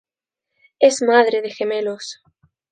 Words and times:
Es 0.79 1.03
madre 1.03 1.43
de 1.43 1.51
gemelos. 1.51 2.23